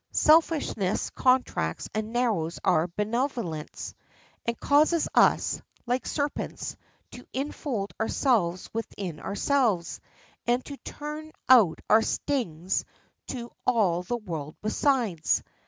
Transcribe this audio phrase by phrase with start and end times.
[0.09, 3.93] Selfishness contracts and narrows our benevolence,
[4.47, 6.75] and causes us, like serpents,
[7.11, 10.01] to infold ourselves within ourselves,
[10.47, 12.83] and to turn out our stings
[13.27, 15.43] to all the world besides.